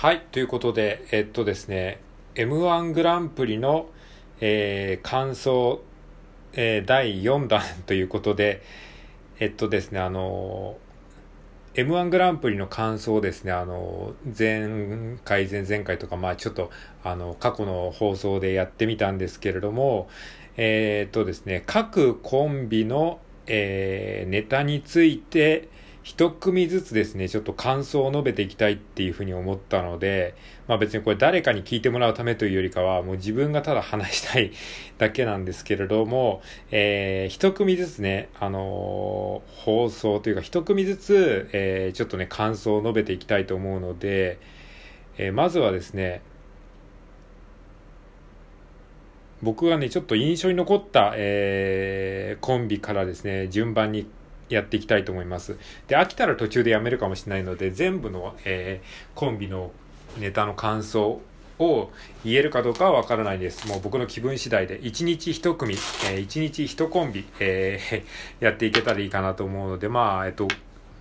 [0.00, 2.00] はい、ということで、えっとですね、
[2.34, 3.90] M1 グランプリの、
[4.40, 5.82] えー感想、
[6.54, 8.62] えー第4弾ということで、
[9.40, 16.70] えっとですね、あのー、M1 グランプリの感想ですね、あのー、前回、前々回とか、まあちょっと、
[17.04, 20.08] あの、過去の放送でやってみたんですけれども、
[20.56, 25.68] えっとですね、各コンビの、えーネタについて、
[26.02, 30.34] 一組ずつですね、ちょっと感想を述べていきたいっていうふうに思ったので、
[30.66, 34.50] まあ別にこれ誰かに聞いてもらうためというよりかは、もう自分がただ話したい
[34.96, 44.38] だけなんですけれども、えー一組ずつね、あのー放送というか一組ずつ、えーちょっとね、感想を述べていきたいと思うので、
[45.18, 46.22] えーまずはですね、
[49.42, 54.06] 僕がね、ちょっと印象に残った、えーコンビからですね、順番に
[54.50, 55.56] やっていきたいと思います。
[55.88, 59.70] で、飽きたら途中でやめるかもしれないので、全部の、えーコンビの
[60.18, 61.20] ネタの感想
[61.58, 61.90] を
[62.24, 63.68] 言えるかどうかはわからないです。
[63.68, 70.48] もう僕の気分次第で、1日1組、えー、1日1コンビ、えー やっていけたらいいかなと思うので、まあ、えっと、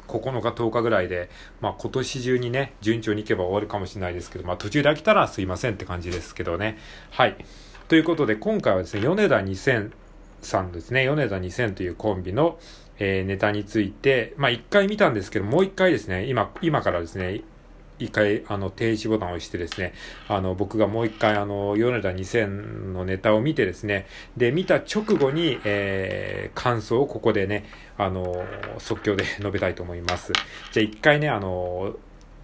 [0.07, 1.29] 9日10日ぐらいで、
[1.61, 6.77] まあ今年中にね、順調にいけば終わるかもしれないですけど、まあ途中で飽きたらすいませんって感じですけどね。
[7.11, 7.37] はい。
[7.87, 9.91] ということで、今回はですね、米田2000
[10.41, 12.59] さんですね、米田2000というコンビの、
[12.99, 17.41] えーネタについて、まあ一回見たんですけど、もう一回ですね、今、今からですね、
[17.99, 19.93] 一回、あの、停止ボタンを押してですね、
[20.27, 22.47] あの、僕がもう一回、あの、米田2000
[22.93, 27.65] のネタを見てですね、で、見た直後に、えー感想をここでね、
[27.97, 28.43] あの、
[28.79, 30.33] 即興で述べたいと思います。
[30.71, 31.95] じゃあ一回ね、あの、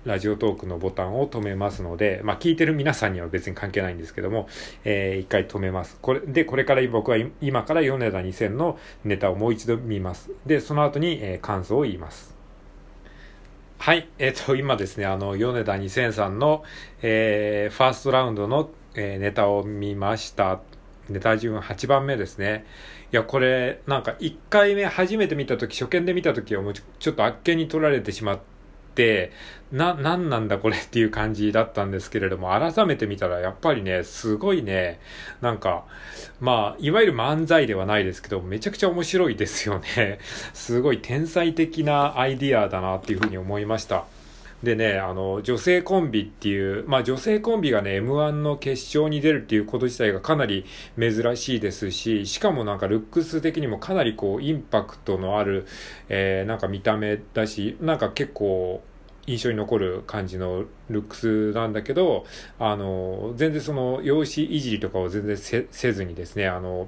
[0.06, 4.48] ラジオトークのボタンを止めますので、まあ、聞いてる皆さんには別に関係ないんですけども、
[4.84, 5.98] えー一回止めます。
[6.02, 10.30] これ、で、これから僕は今から米田2000のネタをもう一度見ます。
[10.46, 12.36] で、その後に、えー感想を言います。
[13.80, 14.08] はい。
[14.20, 16.64] えっ、と、今ですね、あの、米田2000さんの、
[17.02, 20.62] えーファーストラウンドの、えーネタを見ました。
[21.10, 22.66] ネタ順8番目ですね。
[23.12, 28.55] いや、これ、なんか1回目初めて見たとき、初見で見たときはもうちょっとあっけに取られてしまって、
[29.72, 35.00] な、なんなんだこれっていう感じだったんですけれども、改めて見たらやっぱりね、すごいね、
[35.42, 35.86] なんか、
[36.40, 40.20] まあ、いわゆる漫才ではないですけど、めちゃくちゃ面白いですよね。
[40.54, 44.06] すごい天才的なアイディアだなっていうふうに思いました。
[44.66, 50.66] でね、あの、女性コンビっていう、まあ女性コンビがね、M1 の決勝に出るっていうこと自体がかなり
[51.00, 55.66] 珍しいですし、しかもなんかルックス的にもかなりこう、インパクトのある、
[56.10, 58.84] えーなんか見た目だし、なんか結構、
[59.28, 62.26] 印象に残る感じのルックスなんだけど、
[62.60, 66.88] あの、全然その、容姿いじりとかを全然せずにですね、あの、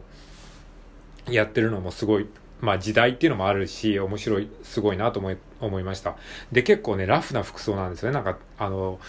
[1.29, 2.27] やってるのもすごい、
[2.61, 6.15] まあ時代っていうのもあるし、面白い、すごいなと思い、思いました。
[6.51, 8.15] で、結構ね、ラフな服装なんですよね。
[8.15, 8.99] なんか、あの、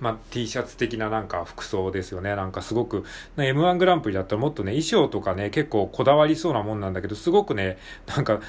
[0.00, 2.36] まあ、T シャツ的ななんか服装ですよね。
[2.36, 3.04] なんかすごく、
[3.36, 8.40] M1 グランプリだったらもっとね、衣装とかね、結構こだわりそうなもんなんだけど、すごくね、なんか、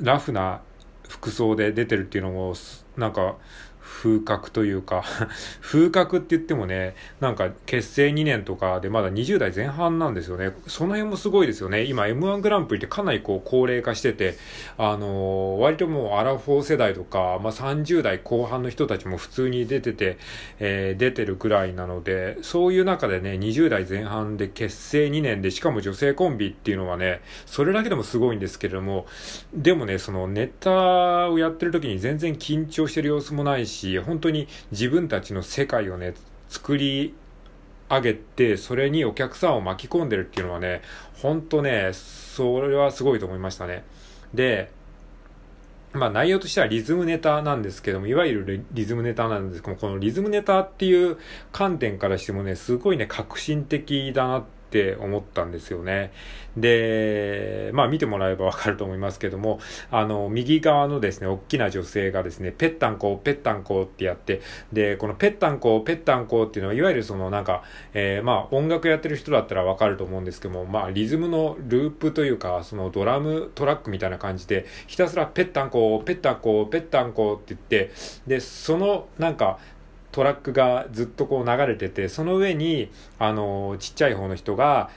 [0.00, 0.62] ラフな
[1.08, 2.54] 服装で出てるっていうのも、
[2.96, 3.36] なんか、
[3.90, 5.02] 風格というか、
[5.60, 10.52] 風格って言ってもね、なんか結成2年とかでまだ20代前半なんですよね。
[10.68, 11.82] その辺もすごいですよね。
[11.84, 14.36] 今 M1 グランプリってかなりこう高齢化してて、
[14.78, 20.16] あのー割ともうアラフォー世代とか、まあ、30代後半の人たちも普通に出てて、
[20.60, 29.06] えー出てるくらいなので、そういう中でね、20代前半で結成2年で、しかも女性コンビっていうのはね、それだけでもすごいんですけれども、
[29.52, 36.14] でもね、そのネタをやってる時に全然緊張してる様子もないし、本当に自分たちの世界をね、
[36.48, 37.14] 作り
[37.88, 40.82] 上げて、それにお客さんを巻き込んでるっていうのはね、
[41.14, 43.84] 本当ね、それはすごいと思いましたね。
[44.34, 44.70] で、
[45.92, 51.18] まあ内容としてはリズムネタなんですけども、いわゆるリリズムネタなんですけども、このリズムネタっていう
[51.52, 56.12] 観点からしてもね、すごいね、革新的だなってって思ったんですよね。
[56.56, 59.58] で、まあ見てもらえばわかると思いますけども、
[59.90, 64.40] あの、右側のですね、大きな女性がですね、ペッタンコー、ペッタンコーってやって、
[64.72, 67.64] で、このペッタンコー、ペッタンコーっていうのは、いわゆるそのなんか、
[67.94, 77.90] えーまあ音楽やってる人だったらわかると思うんですけども、まあリズムのループというか、そのドラムトラックみたいな感じで、ひたすらペッタンコー、ペッタンコー、ペッタンコーって言って、
[78.28, 79.58] で、そのなんか、
[80.12, 84.90] トラックがずっとこう流れてて、その上に、あの、ちっちゃい方の人が、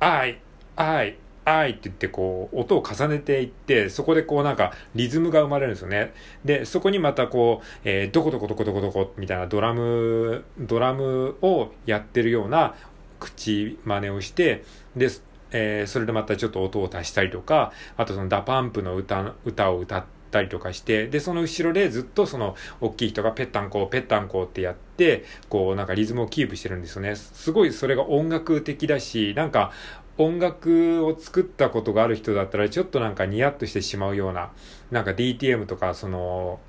[0.00, 0.40] あい、
[0.76, 6.14] あい、あいって言ってこう、音を重ねていって、そこでこうなんかリズムが生まれるんですよね。
[6.44, 12.74] で、そこにまたこう、えー、どこどこどこどこどこみたいなドラム、ドラムをやってるような
[13.20, 14.64] 口真似をして、
[14.96, 15.10] で、
[15.50, 27.14] えーそれでまたちょっと音を足したりとか、あとその DA PUMP の歌、歌を歌ってったりとかして、で、その後ろでずっとその、大きい人がペッタンコー、ペッタンコーってやって、こう、なんかリズムをキープしてるんですよね。
[27.14, 29.70] すごいそれが音楽的だし、なんか、
[30.16, 34.50] 音楽を作ったことがある人だったらちょっとなんかニヤッとしてしまうような、
[34.90, 36.60] なんか DTM とかその、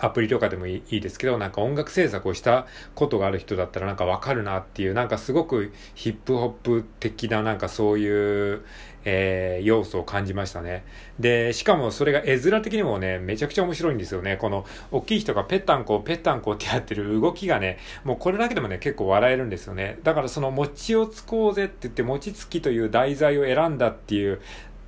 [0.00, 8.62] アプリとかでもいいですけど、なんか音楽制作をしたことがある人だったらなんかわかるなっていう、なんかすごくヒップホップ的ななんかそういう、
[9.04, 10.84] えー、要素を感じましたね。
[11.18, 14.36] で、しかもそれが絵面的にもね、めちゃくちゃ面白いんですよね。
[14.36, 19.98] この、大きい人がペッタンコ、ペッタンコってやってる動きがね、もうこれだけでもね、結構笑えるんですよね。
[20.02, 24.40] だからその餅をつこうぜって言って、餅つきという題材を選んだっていう、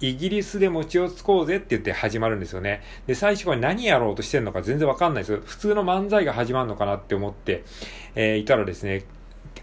[0.02, 2.82] イギリスで餅をつこうぜって言って始まるんですよね。
[3.06, 5.40] で、最初これ何やろうとしてるのか全然わかんないです。
[5.40, 7.64] 普通の漫才が始まるのかなって思って、
[8.16, 9.04] えー、いたらですね、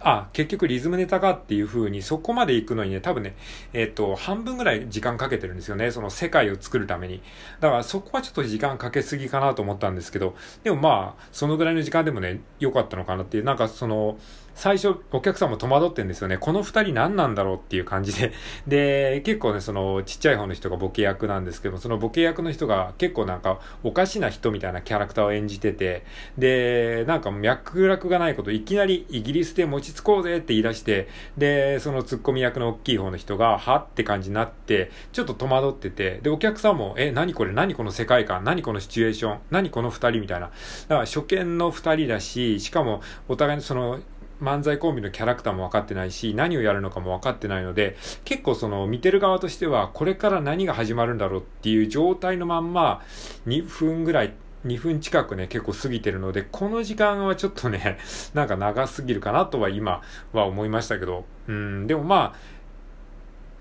[0.02, 3.36] あ、結局リズムネタかっていう風に、そこまで行くのにね、多分ね、
[3.74, 5.92] えっ、ー、と、半分ぐらい時間かけてるんですよね。
[5.92, 7.22] その世界を作るために。
[7.60, 14.18] だからそこはちょっと時間かけすぎかなと思ったんですけど、でもまあ、そのぐらいの時間でもね、良かったのかなっていう、なんかその、
[14.60, 16.38] 最初お客さんも戸惑ってんですよね。
[16.38, 18.34] この二人何なんだろうっていう感じで。
[18.68, 26.04] で、結構ね、そのちっちゃい方の人がボケ役なんですけども、そのボケ役の人が結構なんかおかしな人みたいなキャラクターを演じてて、
[26.38, 31.08] で、なんか脈絡がないこと、いきなりイギリスで持ちつこうぜって言い出して、
[31.38, 40.48] で、そのツッコミ役の大きい方の人が、はって感じになって、ちょっと戸惑ってて、で、お客さんも、え、何これ何この世界観何このシチュエーション何この二人みたいな。
[40.48, 44.00] だから初見の二人だし、しかもお互いのその、
[44.42, 53.02] 漫才コンビのキャラクターも分かってないし、何をやるのかも分かってないので、結構その見てる側としては、これから何が始まるんだろうっていう状態のまんま、
[53.48, 54.34] 2分ぐらい、
[54.66, 57.98] 2分近くね、結構過ぎてるので、この時間はちょっとね、
[58.34, 60.02] なんか長すぎるかなとは今
[60.34, 62.60] は思いましたけど、うん、でもまあ、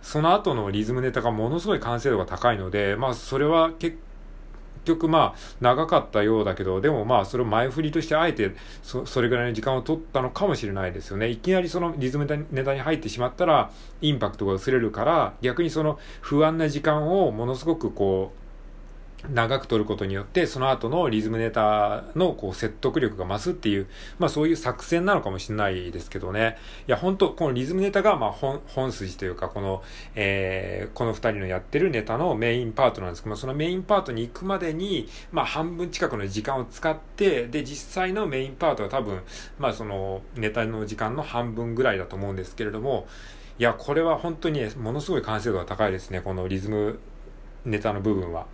[0.00, 3.98] その後のリズムネタがものすごい完成度が高いので、まあそれは結
[4.84, 11.28] 局まあ長かったようだけど、でもまあそれを前振りとしてあえてそそれぐらいの時間を取ったのかもしれないですよね。
[11.28, 13.70] いきなりそのリズムネタに入ってしまったら
[14.00, 18.37] インパクトが薄れるから、逆にその不安な時間をものすごくこう、
[19.30, 23.88] 長く撮ることによって、その後のリズムネタのこう説得力が増すっていう、
[24.18, 26.56] まあそういう作戦なのかもしれないですけどね。
[26.86, 29.82] いや、本当このリズムネタがまあ本、本筋というか、この、
[30.14, 39.22] えー、この二人のやってるネタのメインパートなんですけどそのメインパートに行くまでに、まあ半分近くの時間を使って、で、実際のメインパートは多分、
[39.58, 43.08] まあそのネタの時間の半分ぐらいだと思うんですけれども、
[43.58, 47.00] いや、これは本当にものすごい完成度が高いですね、このリズム
[47.64, 48.46] ネタの部分は。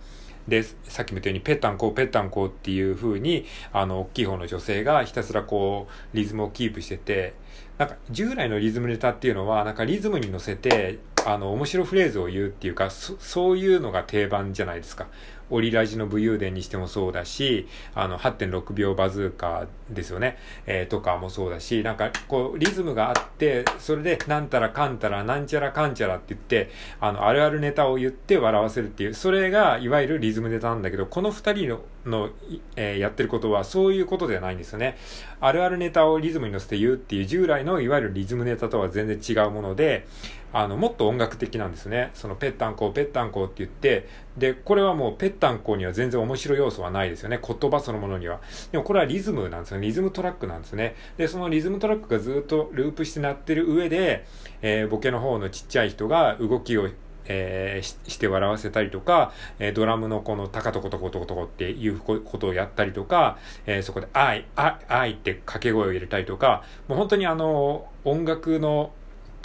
[0.47, 7.33] で、さっきも言ったように、ペッタンコー、ペッタンコーっていう風に、あの、大きい方の女性がひたすらこう、リズムをキープしてて、
[7.77, 15.07] なんか、従来のリズムネタっていうのは、なんかリズムに乗せて、あの、面白フレーズを言うっていうか、そそういうのが定番じゃないですか。
[15.49, 20.37] オリラジの武勇伝にしてもそうだし、あの、8.6秒バズーカですよね。
[20.65, 32.29] えー、とかもそうだし、なんか、こう、リズムがあって、それで、なんたらかんたら、なんちゃらかんちゃらって言って、あの、あるあるネタを言って笑わせるっていう、それが、いわゆるリズムネタなんだけど、この二人の、の、
[32.75, 34.97] えー、やってることは、そういうことではないんですよね。
[35.41, 40.07] あるあるネタをリズムに乗せて言うっていう、従来の、いわゆるリズムネタとは全然違うもので、
[40.57, 42.11] あの、もっと音楽的なんですね。
[42.13, 44.07] その、ペッタンコー、ペッタンコーって言って、
[44.37, 47.41] で、これはもう、ペッタンコーには全然面白い要素はないですよね。
[47.45, 48.39] 言葉そのものには。
[48.71, 49.87] でも、これはリズムなんですよね。
[49.87, 50.95] リズムトラックなんですね。
[51.17, 54.23] で、そのリズムトラックがずっとループして鳴ってる上で、
[54.61, 56.89] えー、ボケの方のちっちゃい人が動きを
[57.27, 68.91] えー、して笑わせたりとか、えー、ドラムのこのタカトコトコトコトコっていうことをやったりとか、えー、そこであい、あい、あいって掛け声を入れたりとか、もう本当にあの、音楽の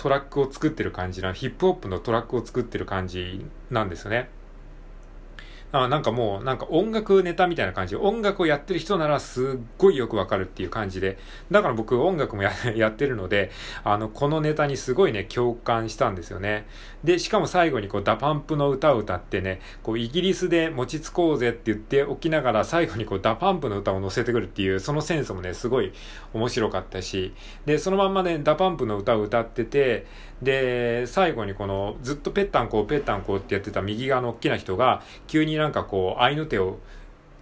[0.00, 4.30] トラックを作ってる感じな、ヒップホップのトラックを作ってる感じなんですよね。
[5.72, 7.94] あなんかもう、なんか音楽ネタみたいな感じ。
[7.94, 9.46] 音楽をやってる人ならすっ
[9.78, 11.16] ごいよくわかるっていう感じで。
[11.50, 12.42] だから僕音楽も
[12.74, 13.50] やってるので、
[13.84, 16.66] あの、このネタにすごいね、共感したんですよね。
[17.04, 25.92] で、しかも最後にこう、 DA PUMP の歌を歌ってね、こう、イギリスで餅つこうぜって言っておきながら、最後にこう、 DA PUMP の歌を乗せてくるっていう、そのセンスもね、すごい
[26.34, 27.32] 面白かったし、
[27.64, 30.06] で、そのまんまね、 DA PUMP の歌を歌ってて、
[30.42, 36.78] で、最後にこの、ずっとペッタンコーペッタンコってやってた右側の大きな人が、急になんかこう、合いの手を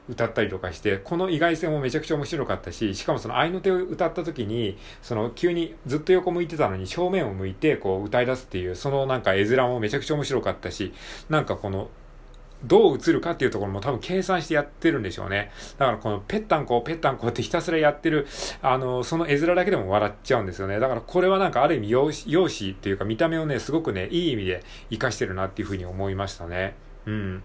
[0.09, 10.93] 歌ったりとかして、この意外性もめちゃくちゃ面白かったし、しかもその合いの手を歌った時に、その急にずっと横向いてたのに正面を向いてこう歌い出すっていう、そのなんか絵面もめちゃくちゃ面白かったし、
[11.29, 11.91] なんかこの、
[12.65, 15.53] どう映るかっていうところも多分計算してやってるんでしょうね。
[15.77, 18.27] だからこのペッタンコ、ペッタンコってひたすらやってる、
[18.63, 20.81] あの、その絵面だけでも笑っちゃうんですよね。
[20.81, 26.75] だからこれはなんかある意味容姿、容姿っていうか見た目をね、すごくね、いい意味で活かしてるなっていうふうに思いましたね。
[27.07, 27.43] うん。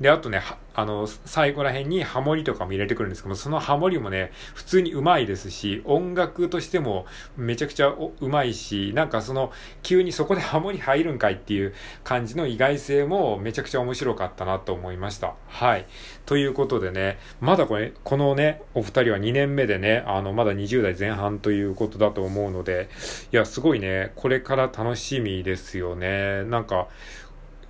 [0.00, 0.42] で、あとね、
[0.74, 9.52] あの、最後ら辺にハモリとかも入れてくるんですけども、そのハモリもね、普通にうまいですし、音楽としてもめちゃくちゃうまいし、なんかその、
[9.84, 15.34] 急にそこでハモリ入るんかいっていう感じの意外性もめちゃくちゃ面白かったなと思いました。
[15.46, 15.86] はい。
[16.26, 22.88] ということでね、まだこれ、このね、お二人は2年目でね、あの、まだ20代前半ということだと思うので、
[23.32, 26.42] いや、すごいね、これから楽しみですよね。
[26.44, 26.88] なんか、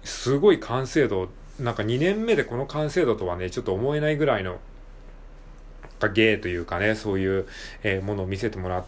[0.04, 1.28] すごい完成度
[1.61, 4.58] なんか2年目でこの完成度とはね、ちょっと思えないぐらいの、
[6.12, 7.46] 芸というかね、そういう、
[7.82, 8.84] え、ものを見せてもらっ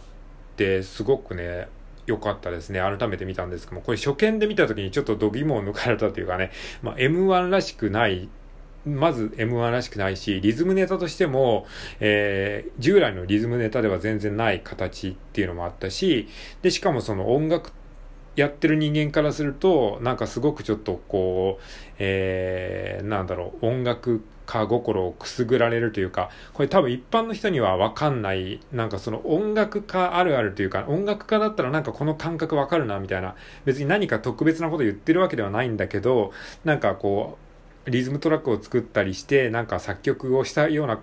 [0.55, 1.67] て、すごくね、
[2.05, 2.79] 良かったですね。
[2.79, 6.51] 改めて見たんですけども、これ初見で見た時にちょっと度肝を抜かれたというかね、
[6.83, 8.29] まあ、M1 らしくない
[8.87, 11.65] まず M1 らしくないし、リズムネタとしても、
[11.99, 16.29] えー、従来のリズムネタでは全然ない形っていうのもあったし、
[16.61, 17.86] で、しかもその音楽って
[18.37, 21.63] やってる人間からすると、なんかすごくちょっとこう、
[21.97, 33.33] えー、なんだろう、音楽家心をくすぐられるというか、これ多分一般の人にはわかんない、なんかその音楽家あるあるというか、音楽家だったらなんかこの感覚わかるな、みたいな。
[33.65, 36.31] 別に何か特別なこと言ってるわけではないんだけど、
[36.63, 37.39] なんかこ
[37.87, 40.99] う、リズムトラックを作ったりして、なんか作曲をしたような、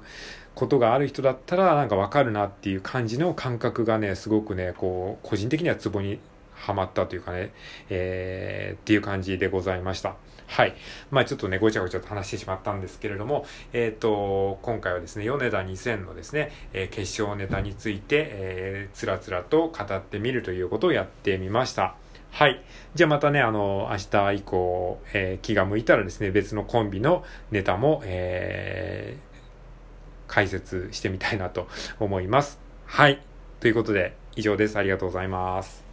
[0.55, 6.21] ことがある人だったらなんかわかるなっていう感じの感覚がね、すごくね、こう、個人的にはツボに
[6.65, 7.53] ハマったというかね、
[7.91, 10.17] えー、っていう感じでございました。
[10.47, 10.75] はい。
[11.11, 21.97] まあちょっとね、ごちゃごちゃと話してしまったんですけれども、えっ、ー、と、今回はですね、米田2000のですね、えー、決勝ネタについて、えー、つらつらと語ってみるということをやってみました。
[22.31, 22.63] はい。
[22.95, 31.69] じゃあまたね、あの、明日以降、えー、気が向いたらですね、別のコンビのネタも、えー、解説してみたいなと
[32.01, 32.59] 思います。
[32.87, 33.23] はい。
[33.61, 34.77] ということで、以上です。
[34.77, 35.84] ありがとうございます。